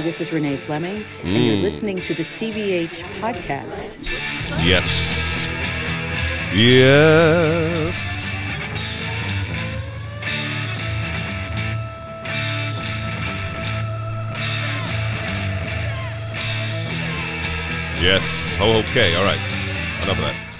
[0.00, 1.62] Hi, this is Renee Fleming, and you're hmm.
[1.62, 3.98] listening to the CVH podcast.
[4.64, 5.46] Yes.
[6.54, 7.94] Yes.
[18.00, 18.56] Yes.
[18.58, 19.14] Oh, okay.
[19.16, 19.36] All right.
[20.04, 20.54] Enough of that.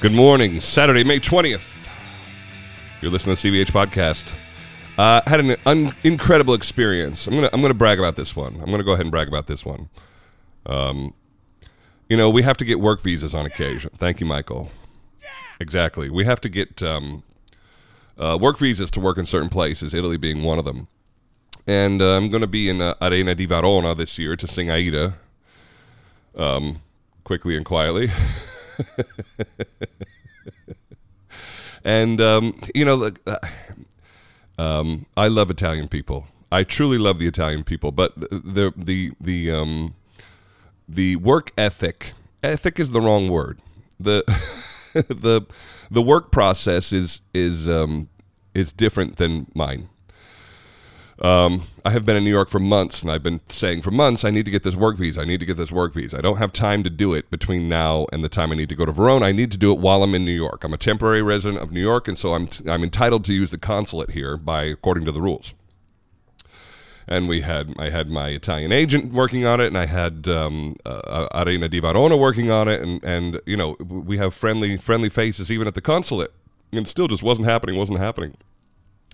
[0.00, 0.60] Good morning.
[0.60, 1.64] Saturday, May 20th.
[3.00, 4.30] You're listening to the CVH podcast.
[5.02, 7.26] Uh, had an un- incredible experience.
[7.26, 8.54] I'm gonna I'm gonna brag about this one.
[8.60, 9.88] I'm gonna go ahead and brag about this one.
[10.64, 11.12] Um,
[12.08, 13.90] you know, we have to get work visas on occasion.
[13.96, 14.70] Thank you, Michael.
[15.58, 16.08] Exactly.
[16.08, 17.24] We have to get um,
[18.16, 20.86] uh, work visas to work in certain places, Italy being one of them.
[21.66, 24.70] And uh, I'm going to be in uh, Arena di Verona this year to sing
[24.70, 25.14] Aida
[26.36, 26.80] um,
[27.24, 28.08] quickly and quietly.
[31.84, 33.38] and, um, you know, look, uh,
[34.58, 36.26] um, I love Italian people.
[36.50, 39.94] I truly love the Italian people, but the the the um,
[40.88, 43.58] the work ethic ethic is the wrong word.
[43.98, 44.24] The
[44.94, 45.46] the
[45.90, 48.08] the work process is is um,
[48.54, 49.88] is different than mine.
[51.22, 54.24] Um, I have been in New York for months, and I've been saying for months,
[54.24, 55.20] I need to get this work visa.
[55.20, 56.18] I need to get this work visa.
[56.18, 58.74] I don't have time to do it between now and the time I need to
[58.74, 59.26] go to Verona.
[59.26, 60.64] I need to do it while I'm in New York.
[60.64, 63.52] I'm a temporary resident of New York, and so I'm t- I'm entitled to use
[63.52, 65.54] the consulate here by according to the rules.
[67.06, 70.74] And we had I had my Italian agent working on it, and I had um,
[70.84, 75.08] uh, Arena di Verona working on it, and and you know we have friendly friendly
[75.08, 76.32] faces even at the consulate,
[76.72, 78.36] and still just wasn't happening, wasn't happening.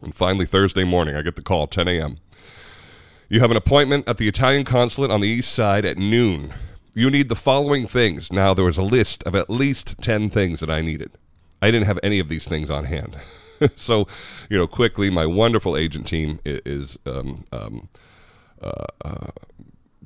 [0.03, 2.19] And finally, Thursday morning, I get the call, 10 a.m.
[3.29, 6.55] You have an appointment at the Italian consulate on the east side at noon.
[6.95, 8.33] You need the following things.
[8.33, 11.11] Now, there was a list of at least 10 things that I needed.
[11.61, 13.17] I didn't have any of these things on hand.
[13.77, 14.07] so,
[14.49, 17.89] you know, quickly, my wonderful agent team is um, um,
[18.63, 19.31] uh, uh,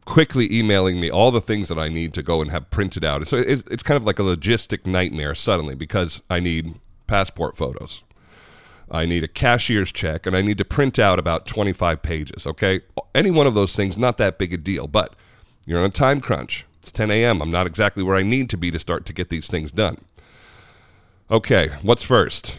[0.05, 3.27] quickly emailing me all the things that I need to go and have printed out.
[3.29, 6.75] So it, it's kind of like a logistic nightmare suddenly because I need
[7.07, 8.03] passport photos.
[8.93, 12.83] I need a cashier's check, and I need to print out about 25 pages, okay?
[13.15, 15.15] Any one of those things, not that big a deal, but
[15.65, 16.67] you're on a time crunch.
[16.81, 17.41] It's 10 a.m.
[17.41, 19.97] I'm not exactly where I need to be to start to get these things done.
[21.31, 22.59] Okay, what's first?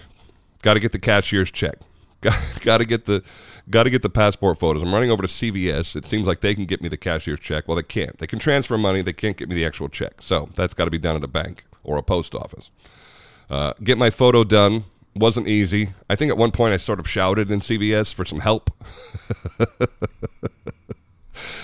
[0.63, 1.77] Got to get the cashier's check.
[2.61, 3.21] Got to get the
[3.69, 4.81] got to get the passport photos.
[4.81, 5.95] I'm running over to CVS.
[5.95, 7.67] It seems like they can get me the cashier's check.
[7.67, 8.17] Well, they can't.
[8.17, 9.01] They can transfer money.
[9.01, 10.21] They can't get me the actual check.
[10.21, 12.71] So that's got to be done at a bank or a post office.
[13.49, 14.85] Uh, get my photo done
[15.15, 15.89] wasn't easy.
[16.09, 18.71] I think at one point I sort of shouted in CVS for some help.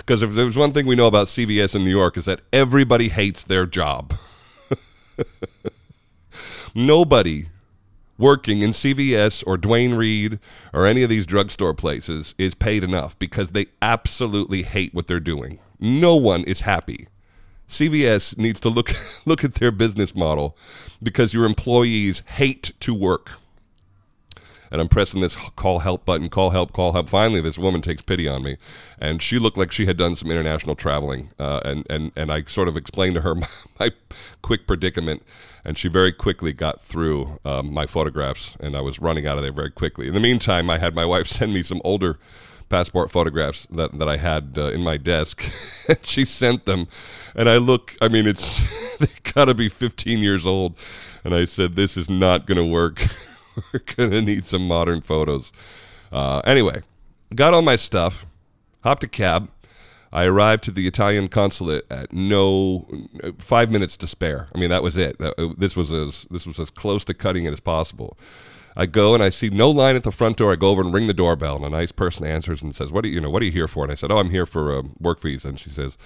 [0.09, 3.09] Because if there's one thing we know about CVS in New York is that everybody
[3.09, 4.15] hates their job.
[6.75, 7.47] Nobody
[8.17, 10.39] working in CVS or Duane Reade
[10.73, 15.19] or any of these drugstore places is paid enough because they absolutely hate what they're
[15.19, 15.59] doing.
[15.79, 17.07] No one is happy.
[17.69, 18.91] CVS needs to look
[19.25, 20.57] look at their business model
[21.01, 23.33] because your employees hate to work.
[24.71, 27.09] And I'm pressing this call help button, call help, call help.
[27.09, 28.57] Finally, this woman takes pity on me,
[28.99, 31.29] and she looked like she had done some international traveling.
[31.39, 33.47] Uh, and and and I sort of explained to her my,
[33.79, 33.91] my
[34.43, 35.23] quick predicament,
[35.63, 39.43] and she very quickly got through um, my photographs, and I was running out of
[39.43, 40.07] there very quickly.
[40.07, 42.19] In the meantime, I had my wife send me some older
[42.69, 45.43] passport photographs that, that I had uh, in my desk.
[46.03, 46.87] she sent them,
[47.35, 47.95] and I look.
[48.01, 48.61] I mean, it's
[48.99, 50.77] they gotta be 15 years old,
[51.23, 53.07] and I said this is not gonna work.
[53.73, 55.51] We're gonna need some modern photos.
[56.11, 56.83] Uh, anyway,
[57.35, 58.25] got all my stuff,
[58.83, 59.49] hopped a cab.
[60.11, 62.87] I arrived to the Italian consulate at no
[63.37, 64.47] five minutes to spare.
[64.55, 65.17] I mean, that was it.
[65.57, 68.17] This was as this was as close to cutting it as possible.
[68.79, 70.53] I go and I see no line at the front door.
[70.53, 73.03] I go over and ring the doorbell, and a nice person answers and says, "What
[73.03, 73.29] do you, you know?
[73.29, 75.49] What are you here for?" And I said, "Oh, I'm here for uh, work visa."
[75.49, 75.97] And she says,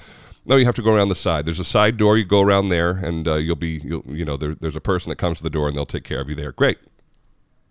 [0.43, 1.45] "No, you have to go around the side.
[1.45, 2.17] There's a side door.
[2.17, 5.11] You go around there, and uh, you'll be, you'll, you know, there, there's a person
[5.11, 6.79] that comes to the door, and they'll take care of you there." Great.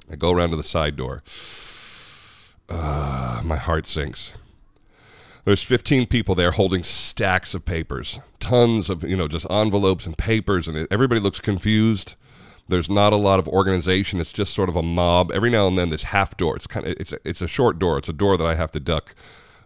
[0.08, 1.24] I go around to the side door.
[2.68, 4.34] Uh, my heart sinks.
[5.44, 10.16] There's 15 people there holding stacks of papers, tons of, you know, just envelopes and
[10.16, 12.14] papers, and everybody looks confused.
[12.72, 14.20] There's not a lot of organization.
[14.20, 15.30] It's just sort of a mob.
[15.30, 16.56] Every now and then, this half door.
[16.56, 17.98] It's kind of it's a, it's a short door.
[17.98, 19.14] It's a door that I have to duck,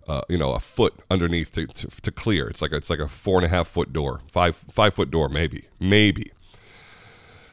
[0.08, 2.48] uh, you know, a foot underneath to, to, to clear.
[2.48, 5.10] It's like a, it's like a four and a half foot door, five five foot
[5.10, 6.32] door, maybe, maybe.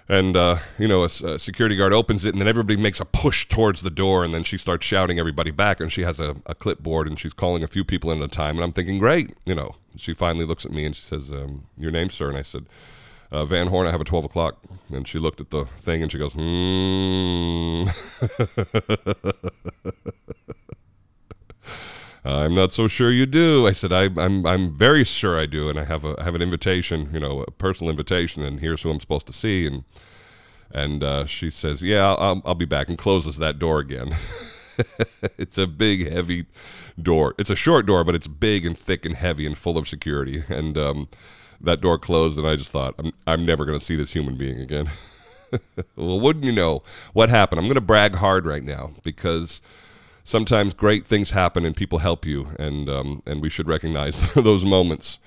[0.09, 3.05] And uh, you know, a, a, security guard opens it, and then everybody makes a
[3.05, 6.35] push towards the door, and then she starts shouting everybody back, and she has a,
[6.45, 8.99] a clipboard, and she's calling a few people in at a time, and I'm thinking,
[8.99, 9.75] great, you know.
[9.95, 12.65] She finally looks at me and she says, um, "Your name, sir?" And I said
[13.33, 14.59] uh, Van Horn, I have a 12 o'clock.
[14.93, 17.85] And she looked at the thing and she goes, hmm.
[22.25, 23.67] I'm not so sure you do.
[23.67, 26.35] I said, I, I'm I'm very sure I do, and I have a I have
[26.35, 29.67] an invitation, you know, a personal invitation, and here's who I'm supposed to see.
[29.67, 29.83] And
[30.71, 34.15] and uh, she says, yeah, I'll, I'll be back, and closes that door again.
[35.37, 36.45] it's a big, heavy
[37.01, 37.35] door.
[37.37, 40.43] It's a short door, but it's big and thick and heavy and full of security.
[40.47, 41.09] And um,
[41.63, 44.35] that door closed, and I just thought, I'm I'm never going to see this human
[44.35, 44.89] being again.
[45.95, 46.83] well, wouldn't you know
[47.13, 47.59] what happened?
[47.59, 49.61] I'm going to brag hard right now because
[50.23, 54.65] sometimes great things happen and people help you, and um, and we should recognize those
[54.65, 55.19] moments.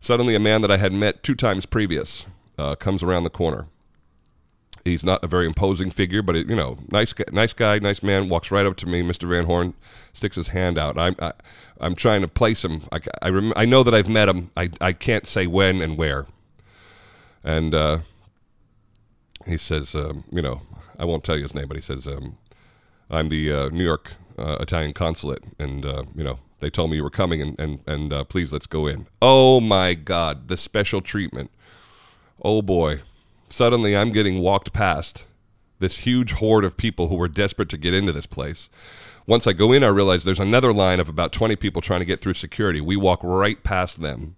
[0.00, 2.26] Suddenly, a man that I had met two times previous
[2.58, 3.66] uh, comes around the corner.
[4.86, 8.28] He's not a very imposing figure, but it, you know, nice, nice guy, nice man.
[8.28, 9.28] Walks right up to me, Mr.
[9.28, 9.74] Van Horn,
[10.12, 10.98] sticks his hand out.
[10.98, 11.32] I'm, I,
[11.80, 12.82] I'm trying to place him.
[12.92, 14.50] I, I, rem- I know that I've met him.
[14.56, 16.26] I, I can't say when and where.
[17.44, 17.98] And uh,
[19.46, 20.62] he says, um, you know,
[20.98, 22.38] I won't tell you his name, but he says, um,
[23.10, 26.96] I'm the uh, New York uh, Italian consulate, and uh, you know they told me
[26.96, 29.06] you were coming, and and and uh, please let's go in.
[29.22, 31.50] Oh my God, the special treatment.
[32.42, 33.00] Oh boy,
[33.48, 35.24] suddenly I'm getting walked past
[35.78, 38.68] this huge horde of people who were desperate to get into this place.
[39.26, 42.06] Once I go in, I realize there's another line of about 20 people trying to
[42.06, 42.80] get through security.
[42.80, 44.36] We walk right past them.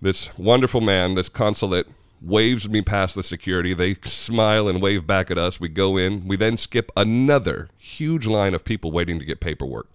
[0.00, 1.88] This wonderful man, this consulate,
[2.22, 3.74] waves me past the security.
[3.74, 5.60] They smile and wave back at us.
[5.60, 6.26] We go in.
[6.26, 9.88] We then skip another huge line of people waiting to get paperwork.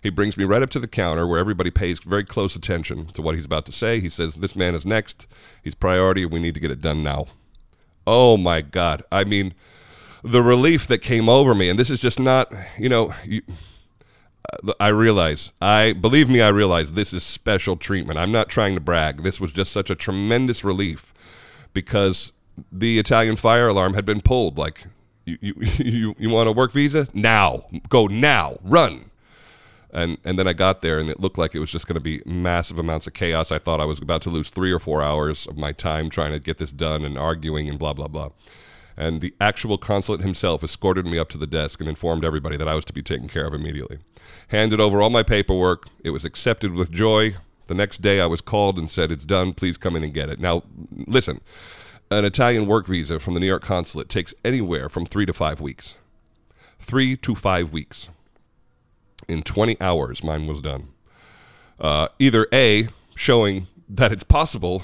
[0.00, 3.22] He brings me right up to the counter where everybody pays very close attention to
[3.22, 3.98] what he's about to say.
[3.98, 5.26] He says, This man is next.
[5.64, 6.24] He's priority.
[6.24, 7.26] We need to get it done now.
[8.10, 9.02] Oh my God.
[9.12, 9.52] I mean,
[10.24, 13.42] the relief that came over me, and this is just not, you know, you,
[14.50, 18.18] uh, I realize, I believe me, I realize this is special treatment.
[18.18, 19.24] I'm not trying to brag.
[19.24, 21.12] This was just such a tremendous relief
[21.74, 22.32] because
[22.72, 24.56] the Italian fire alarm had been pulled.
[24.56, 24.86] Like,
[25.26, 27.08] you, you, you, you want a work visa?
[27.12, 27.66] Now.
[27.90, 28.56] Go now.
[28.62, 29.10] Run.
[29.90, 32.00] And, and then I got there, and it looked like it was just going to
[32.00, 33.50] be massive amounts of chaos.
[33.50, 36.32] I thought I was about to lose three or four hours of my time trying
[36.32, 38.30] to get this done and arguing and blah, blah, blah.
[38.96, 42.68] And the actual consulate himself escorted me up to the desk and informed everybody that
[42.68, 43.98] I was to be taken care of immediately.
[44.48, 45.88] Handed over all my paperwork.
[46.04, 47.36] It was accepted with joy.
[47.68, 49.52] The next day, I was called and said, It's done.
[49.52, 50.40] Please come in and get it.
[50.40, 50.64] Now,
[51.06, 51.40] listen
[52.10, 55.60] an Italian work visa from the New York consulate takes anywhere from three to five
[55.60, 55.96] weeks.
[56.78, 58.08] Three to five weeks.
[59.28, 60.88] In 20 hours, mine was done.
[61.78, 64.82] Uh, either A, showing that it's possible,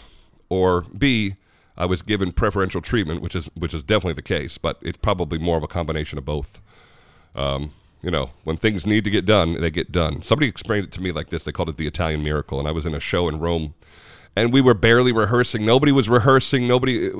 [0.49, 1.37] or B,
[1.77, 5.39] I was given preferential treatment, which is which is definitely the case, but it's probably
[5.39, 6.61] more of a combination of both.
[7.35, 7.73] Um,
[8.05, 10.23] you know, when things need to get done, they get done.
[10.23, 11.45] Somebody explained it to me like this.
[11.45, 12.59] They called it the Italian miracle.
[12.59, 13.75] And I was in a show in Rome,
[14.37, 15.65] and we were barely rehearsing.
[15.65, 16.67] Nobody was rehearsing.
[16.67, 17.11] Nobody,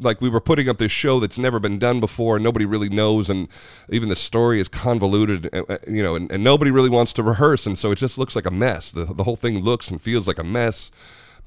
[0.00, 2.90] like, we were putting up this show that's never been done before, and nobody really
[2.90, 3.30] knows.
[3.30, 3.48] And
[3.88, 7.66] even the story is convoluted, uh, you know, and, and nobody really wants to rehearse.
[7.66, 8.92] And so it just looks like a mess.
[8.92, 10.90] The, the whole thing looks and feels like a mess.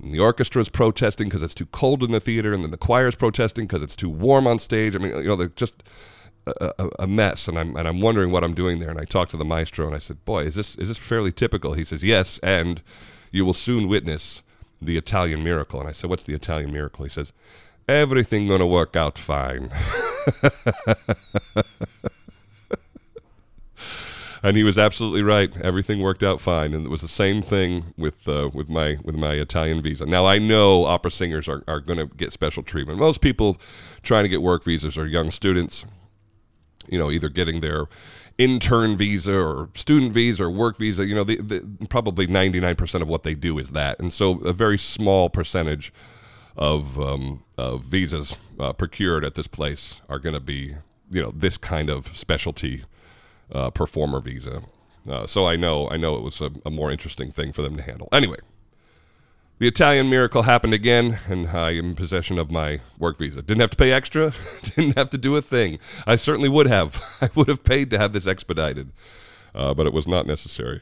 [0.02, 2.78] And the orchestra is protesting because it's too cold in the theater, and then the
[2.78, 4.96] choir is protesting because it's too warm on stage.
[4.96, 5.84] I mean, you know, they're just
[6.48, 8.90] a, a, a, mess, and I'm and I'm wondering what I'm doing there.
[8.90, 11.32] And I talked to the maestro, and I said, "Boy, is this is this fairly
[11.32, 12.82] typical?" He says, "Yes, and
[13.32, 14.42] you will soon witness
[14.81, 17.34] the Italian miracle." And I said, "What's the Italian miracle?" He says,
[17.88, 19.72] "Everything gonna work out fine."
[24.44, 25.56] and he was absolutely right.
[25.58, 29.15] Everything worked out fine, and it was the same thing with uh, with my with
[29.15, 30.06] my Italian visa.
[30.06, 33.00] Now I know opera singers are, are going to get special treatment.
[33.00, 33.60] Most people
[34.03, 35.86] trying to get work visas are young students
[36.88, 37.86] you know, either getting their
[38.41, 41.05] intern visa or student visa or work visa.
[41.05, 44.00] You know, the, the, probably 99% of what they do is that.
[44.00, 45.93] And so a very small percentage
[46.57, 50.75] of, um, of visas uh, procured at this place are going to be,
[51.12, 52.83] you know, this kind of specialty
[53.51, 54.63] uh, performer visa.
[55.07, 57.75] Uh, so I know, I know it was a, a more interesting thing for them
[57.75, 58.10] to handle.
[58.12, 58.38] Anyway,
[59.62, 63.44] the Italian miracle happened again, and I am in possession of my work visa.
[63.44, 65.77] Didn't have to pay extra, didn't have to do a thing.
[66.08, 67.00] I certainly would have.
[67.22, 68.91] I would have paid to have this expedited,
[69.53, 70.82] uh, but it was not necessary.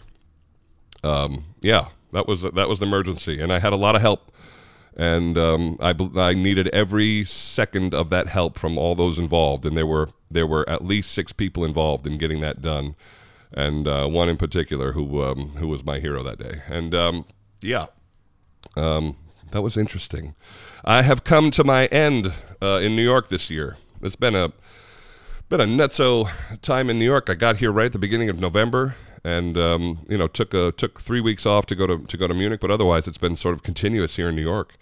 [1.03, 4.31] Um, yeah, that was that was an emergency, and I had a lot of help,
[4.95, 9.75] and um, I I needed every second of that help from all those involved, and
[9.75, 12.95] there were there were at least six people involved in getting that done,
[13.51, 17.25] and uh, one in particular who um, who was my hero that day, and um,
[17.59, 17.87] yeah
[18.75, 19.15] um,
[19.51, 20.35] that was interesting.
[20.85, 23.77] I have come to my end uh, in New York this year.
[24.01, 24.51] It's been a
[25.49, 26.29] been a nutso
[26.61, 27.29] time in New York.
[27.29, 30.71] I got here right at the beginning of November, and um, you know took a
[30.73, 32.59] took three weeks off to go to to go to Munich.
[32.59, 34.75] But otherwise, it's been sort of continuous here in New York.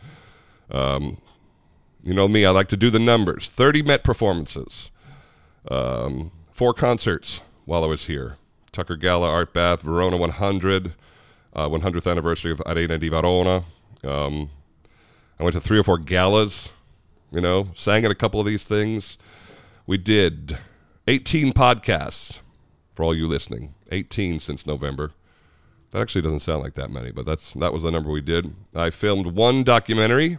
[0.69, 1.17] Um,
[2.03, 3.49] you know me, I like to do the numbers.
[3.49, 4.91] Thirty Met performances,
[5.69, 8.37] um, four concerts while I was here
[8.71, 10.93] Tucker Gala, Art Bath, Verona 100,
[11.57, 13.65] uh, 100th anniversary of Arena di Verona.
[14.03, 14.51] Um,
[15.39, 16.69] I went to three or four galas,
[17.31, 19.17] you know, sang at a couple of these things.
[19.87, 20.57] We did
[21.07, 22.39] 18 podcasts
[22.93, 23.73] for all you listening.
[23.91, 25.11] 18 since November.
[25.91, 28.53] That actually doesn't sound like that many, but that's that was the number we did.
[28.75, 30.37] I filmed one documentary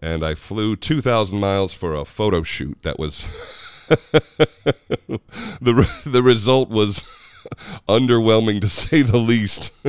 [0.00, 2.82] and I flew 2,000 miles for a photo shoot.
[2.82, 3.26] That was
[3.88, 7.02] the re- the result was
[7.88, 9.72] underwhelming to say the least.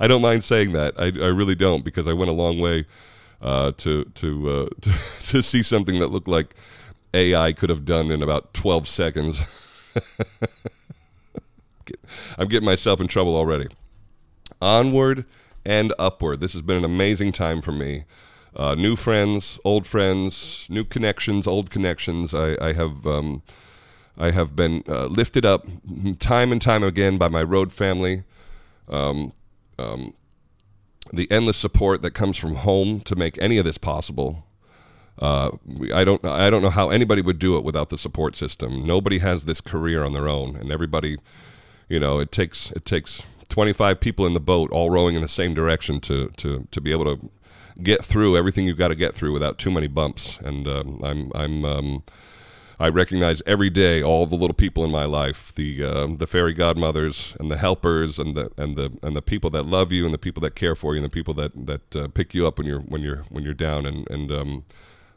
[0.00, 0.94] I don't mind saying that.
[0.98, 2.86] I, I really don't because I went a long way
[3.40, 6.54] uh, to to, uh, to to see something that looked like
[7.14, 9.42] AI could have done in about 12 seconds.
[12.38, 13.68] I'm getting myself in trouble already.
[14.60, 15.24] Onward
[15.64, 16.40] and upward.
[16.40, 18.04] This has been an amazing time for me.
[18.54, 22.34] Uh, new friends, old friends, new connections, old connections.
[22.34, 23.42] I, I have um,
[24.18, 25.66] I have been uh, lifted up
[26.18, 28.24] time and time again by my road family.
[28.88, 29.32] Um,
[29.78, 30.14] um,
[31.12, 34.44] the endless support that comes from home to make any of this possible.
[35.18, 35.52] Uh,
[35.92, 38.86] I don't I don't know how anybody would do it without the support system.
[38.86, 41.18] Nobody has this career on their own, and everybody,
[41.88, 45.28] you know, it takes it takes 25 people in the boat all rowing in the
[45.28, 47.30] same direction to to to be able to
[47.82, 50.38] get through everything you've got to get through without too many bumps.
[50.42, 52.02] And um, I'm I'm um,
[52.80, 56.52] I recognize every day all the little people in my life, the um, the fairy
[56.52, 60.14] godmothers and the helpers and the and the and the people that love you and
[60.14, 62.58] the people that care for you and the people that that uh, pick you up
[62.58, 63.84] when you're when you're when you're down.
[63.84, 64.64] And and um,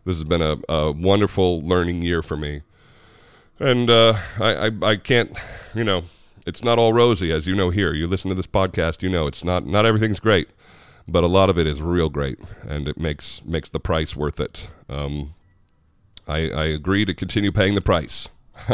[0.06, 2.64] this has been a, a wonderful learning year for me.
[3.60, 5.38] And uh, I, I I can't
[5.76, 6.06] you know
[6.48, 7.94] it's not all rosy as you know here.
[7.94, 10.50] You listen to this podcast, you know it's not not everything's great
[11.08, 14.40] but a lot of it is real great, and it makes makes the price worth
[14.40, 14.70] it.
[14.88, 15.34] Um,
[16.32, 18.30] I, I agree to continue paying the price.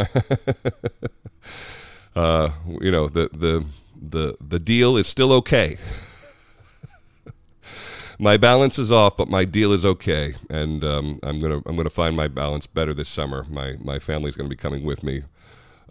[2.16, 2.50] uh,
[2.82, 3.66] you know the the
[4.00, 5.78] the the deal is still okay.
[8.20, 11.90] my balance is off, but my deal is okay, and um, I'm gonna I'm gonna
[11.90, 13.46] find my balance better this summer.
[13.50, 15.24] My my family's gonna be coming with me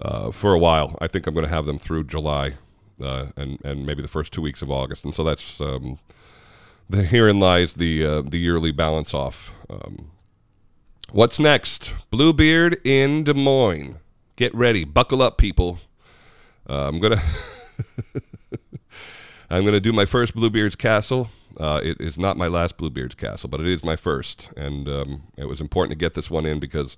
[0.00, 0.96] uh, for a while.
[1.00, 2.54] I think I'm gonna have them through July.
[2.98, 5.98] Uh, and and maybe the first two weeks of August, and so that's um,
[6.88, 9.52] the herein lies the uh, the yearly balance off.
[9.68, 10.12] Um,
[11.12, 11.92] what's next?
[12.10, 13.96] Bluebeard in Des Moines.
[14.36, 15.78] Get ready, buckle up, people.
[16.68, 17.22] Uh, I'm gonna
[19.50, 21.30] I'm gonna do my first Bluebeard's Castle.
[21.58, 25.22] Uh, it is not my last Bluebeard's Castle, but it is my first, and um,
[25.38, 26.96] it was important to get this one in because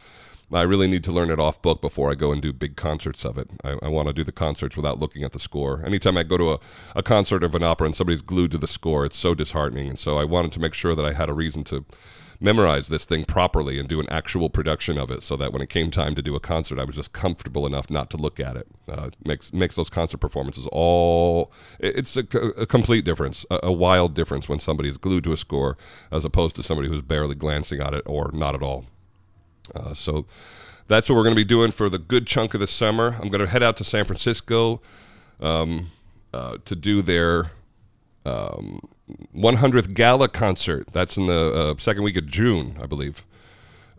[0.50, 3.24] I really need to learn it off book before I go and do big concerts
[3.24, 3.50] of it.
[3.62, 5.84] I, I want to do the concerts without looking at the score.
[5.84, 6.58] Anytime I go to a,
[6.96, 9.90] a concert of an opera and somebody's glued to the score, it's so disheartening.
[9.90, 11.84] And so I wanted to make sure that I had a reason to
[12.40, 15.68] memorize this thing properly and do an actual production of it so that when it
[15.68, 18.56] came time to do a concert, I was just comfortable enough not to look at
[18.56, 18.68] it.
[18.88, 22.20] Uh, makes, makes those concert performances all, it's a,
[22.56, 25.76] a complete difference, a, a wild difference when somebody is glued to a score
[26.12, 28.84] as opposed to somebody who's barely glancing at it or not at all.
[29.74, 30.24] Uh, so
[30.86, 33.16] that's what we're going to be doing for the good chunk of the summer.
[33.20, 34.80] I'm going to head out to San Francisco
[35.40, 35.90] um,
[36.32, 37.50] uh, to do their
[38.24, 38.80] um,
[39.34, 40.88] 100th gala concert.
[40.92, 43.24] That's in the uh, second week of June, I believe.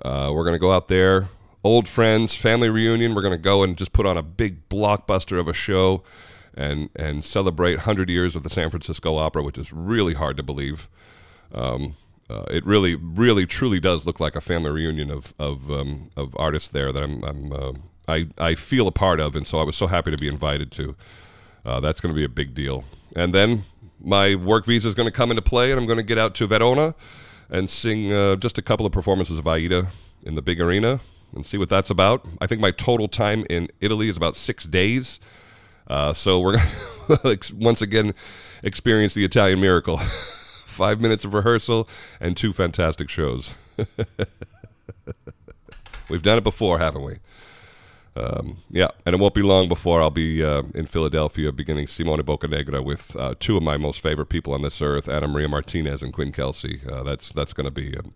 [0.02, 1.30] Uh, we're going to go out there.
[1.64, 3.14] Old friends, family reunion.
[3.14, 6.04] We're going to go and just put on a big blockbuster of a show
[6.56, 10.44] and and celebrate 100 years of the San Francisco Opera, which is really hard to
[10.44, 10.88] believe.
[11.54, 11.96] Um,
[12.30, 16.36] uh, it really, really, truly does look like a family reunion of of um, of
[16.38, 17.74] artists there that I'm, I'm uh,
[18.08, 20.72] I I feel a part of, and so I was so happy to be invited
[20.74, 20.96] to.
[21.66, 22.86] Uh, that's going to be a big deal.
[23.16, 23.64] And then
[24.02, 26.36] my work visa is going to come into play, and I'm going to get out
[26.36, 26.96] to Verona
[27.50, 29.88] and sing uh, just a couple of performances of Aida
[30.24, 31.00] in the big arena
[31.34, 32.26] and see what that's about.
[32.42, 35.20] I think my total time in Italy is about six days.
[35.88, 36.58] Uh, so we're
[37.08, 38.14] going to once again
[38.64, 40.00] experience the Italian miracle.
[40.80, 41.90] five minutes of rehearsal,
[42.22, 43.54] and two fantastic shows.
[46.10, 47.18] We've done it before, haven't we?
[48.20, 52.22] Um, yeah, and it won't be long before I'll be uh, in Philadelphia beginning Simone
[52.22, 56.02] Boccanegra with uh, two of my most favorite people on this earth, Ana María Martínez
[56.02, 56.82] and Quinn Kelsey.
[56.90, 58.14] Uh, that's that's going to be, um,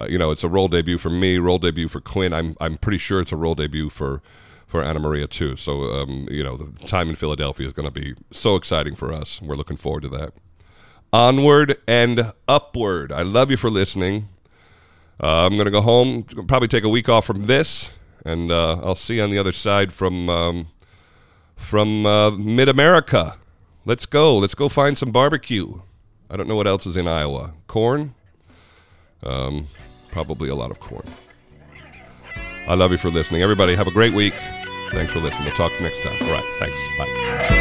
[0.00, 2.32] uh, you know, it's a role debut for me, role debut for Quinn.
[2.32, 4.22] I'm I'm pretty sure it's a role debut for
[4.66, 5.56] for Ana María too.
[5.56, 9.12] So um, you know, the time in Philadelphia is going to be so exciting for
[9.12, 9.40] us.
[9.40, 10.34] We're looking forward to that
[11.12, 13.12] onward and upward.
[13.12, 14.28] I love you for listening.
[15.20, 17.90] Uh, I'm going to go home, probably take a week off from this,
[18.28, 20.68] and uh, I'll see you on the other side from um,
[21.56, 23.36] from uh, Mid America.
[23.84, 24.36] Let's go.
[24.36, 25.80] Let's go find some barbecue.
[26.30, 27.54] I don't know what else is in Iowa.
[27.66, 28.14] Corn?
[29.22, 29.68] Um,
[30.10, 31.08] probably a lot of corn.
[32.66, 33.42] I love you for listening.
[33.42, 34.34] Everybody, have a great week.
[34.90, 35.46] Thanks for listening.
[35.46, 36.22] We'll talk next time.
[36.22, 36.44] All right.
[36.58, 36.80] Thanks.
[36.98, 37.57] Bye.